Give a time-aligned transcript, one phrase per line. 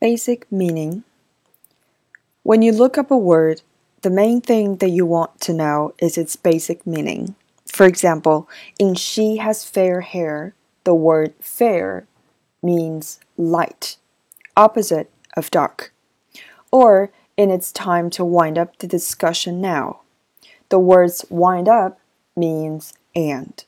[0.00, 1.02] Basic meaning.
[2.44, 3.62] When you look up a word,
[4.02, 7.34] the main thing that you want to know is its basic meaning.
[7.66, 8.48] For example,
[8.78, 10.54] in she has fair hair,
[10.84, 12.06] the word fair
[12.62, 13.96] means light,
[14.56, 15.92] opposite of dark.
[16.70, 20.02] Or in it's time to wind up the discussion now.
[20.68, 21.98] The words wind up
[22.36, 23.64] means and.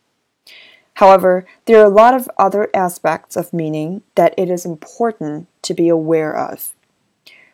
[0.99, 5.73] However, there are a lot of other aspects of meaning that it is important to
[5.73, 6.69] be aware of,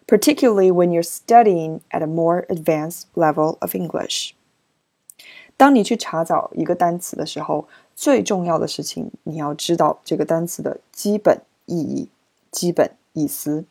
[0.05, 4.34] particularly when you're studying at a more advanced level of English.
[5.58, 12.09] 当你去查找一个单词的时候，最重要的事情你要知道这个单词的基本意义、
[12.52, 13.66] 基本意思。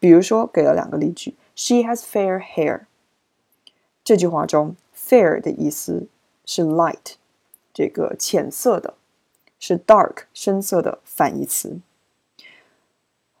[0.00, 2.82] 比如说，给了两个例句：She has fair hair。
[4.02, 6.08] 这句话中，fair 的意思
[6.44, 7.14] 是 light。
[7.74, 8.94] 这个浅色的，
[9.65, 11.79] 是 dark 深色的反义词，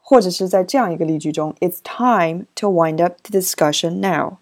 [0.01, 4.37] 或者是在这样一个例句中，It's time to wind up the discussion now，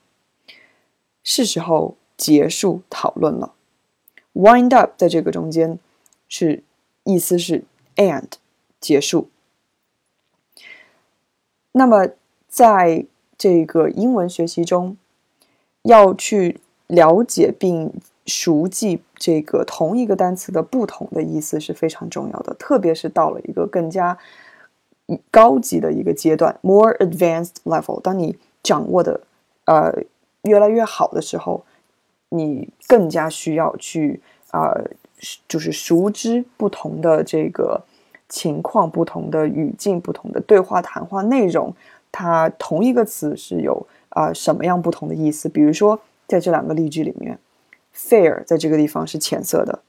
[1.23, 3.55] 是时候结束讨论了。
[4.33, 5.79] Wind up 在这个中间
[6.27, 6.61] 是
[7.03, 7.63] 意思是
[7.95, 8.33] and
[8.79, 9.31] 结束。
[11.71, 12.09] 那么
[12.47, 14.97] 在这个英文学习中，
[15.81, 17.91] 要去了解并
[18.27, 24.17] 熟记这个同一个单词的不同的意思是非常重要的，特别是到了一个更加
[25.31, 27.99] 高级的一个阶段，more advanced level。
[27.99, 29.21] 当你掌握的
[29.65, 29.91] 呃
[30.43, 31.65] 越来越好的时候，
[32.29, 34.71] 你更加需要去啊，
[35.47, 37.83] 就是熟知不同的这个
[38.29, 41.73] 情况、不同的语境、不同的对话谈话内容，
[42.11, 45.49] 它同一个词是有啊什么样不同的意思。
[45.49, 47.39] 比如说，在这两个例句里面。
[47.95, 49.81] Fair 在这个地方是浅色的，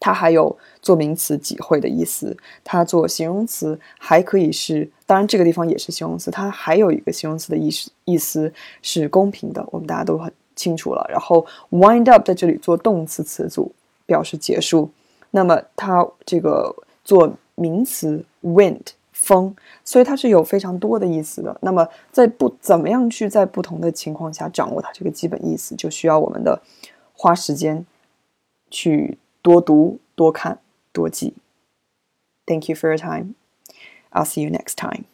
[0.00, 2.36] 它还有做名词几会的意思。
[2.64, 6.30] 它做形容词还可以是，当然这个地方也是形容词。
[6.30, 9.64] 它还有一个形容词的意思，意思是公平的。
[9.70, 11.06] 我们大家都很清楚了。
[11.08, 13.72] 然后 wind up 在这里做动词词组，
[14.06, 14.90] 表示结束。
[15.30, 16.74] 那么它这个
[17.04, 18.80] 做名词 wind
[19.22, 21.56] 风，所以它是有非常多的意思的。
[21.62, 26.60] 那么在不怎么样去在不同的情况下掌握它这个基本意思，就需要我们的。
[27.14, 27.86] 花时间
[28.68, 30.58] 去多读、多看、
[30.92, 31.34] 多记。
[32.46, 33.34] Thank you for your time.
[34.10, 35.04] I'll see you next time.